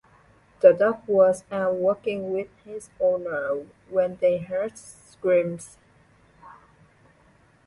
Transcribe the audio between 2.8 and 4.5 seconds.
owner when they